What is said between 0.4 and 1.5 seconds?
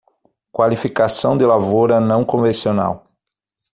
Qualificação de